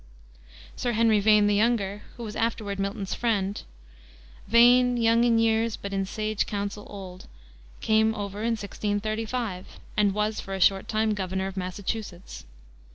Sir 0.75 0.93
Henry 0.93 1.19
Vane, 1.19 1.45
the 1.45 1.53
younger, 1.53 2.01
who 2.17 2.23
was 2.23 2.35
afterward 2.35 2.79
Milton's 2.79 3.13
friend 3.13 3.61
"Vane, 4.47 4.97
young 4.97 5.23
in 5.23 5.37
years, 5.37 5.75
but 5.77 5.93
in 5.93 6.07
sage 6.07 6.47
counsel 6.47 6.87
old" 6.89 7.27
came 7.81 8.15
over 8.15 8.39
in 8.41 8.53
1635, 8.57 9.77
and 9.95 10.15
was 10.15 10.39
for 10.39 10.55
a 10.55 10.59
short 10.59 10.87
time 10.87 11.13
Governor 11.13 11.45
of 11.45 11.55
Massachusetts. 11.55 12.45